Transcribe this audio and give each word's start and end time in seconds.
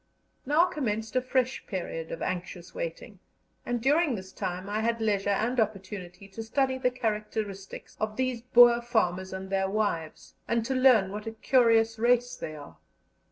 Now 0.47 0.65
commenced 0.65 1.15
a 1.15 1.21
fresh 1.21 1.67
period 1.67 2.11
of 2.11 2.23
anxious 2.23 2.73
waiting, 2.73 3.19
and 3.67 3.79
during 3.79 4.15
this 4.15 4.31
time 4.31 4.67
I 4.67 4.79
had 4.79 4.99
leisure 4.99 5.29
and 5.29 5.59
opportunity 5.59 6.27
to 6.29 6.41
study 6.41 6.79
the 6.79 6.89
characteristics 6.89 7.97
of 7.99 8.15
these 8.15 8.41
Boer 8.41 8.81
farmers 8.81 9.31
and 9.31 9.51
their 9.51 9.69
wives, 9.69 10.33
and 10.47 10.65
to 10.65 10.73
learn 10.73 11.11
what 11.11 11.27
a 11.27 11.31
curious 11.33 11.99
race 11.99 12.35
they 12.35 12.55
are. 12.55 12.79